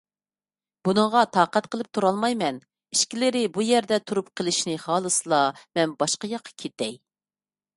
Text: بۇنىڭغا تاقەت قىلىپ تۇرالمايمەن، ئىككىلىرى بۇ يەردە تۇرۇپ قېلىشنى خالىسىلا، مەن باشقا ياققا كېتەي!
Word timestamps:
بۇنىڭغا 0.87 1.21
تاقەت 1.35 1.67
قىلىپ 1.75 1.89
تۇرالمايمەن، 1.97 2.57
ئىككىلىرى 2.97 3.43
بۇ 3.59 3.67
يەردە 3.67 4.01
تۇرۇپ 4.07 4.33
قېلىشنى 4.41 4.79
خالىسىلا، 4.87 5.43
مەن 5.79 5.95
باشقا 6.01 6.33
ياققا 6.37 6.57
كېتەي! 6.65 6.99